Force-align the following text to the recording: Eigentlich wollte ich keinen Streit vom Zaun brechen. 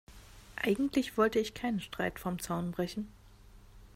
Eigentlich 0.55 1.15
wollte 1.15 1.37
ich 1.37 1.53
keinen 1.53 1.79
Streit 1.79 2.17
vom 2.17 2.39
Zaun 2.39 2.71
brechen. 2.71 3.07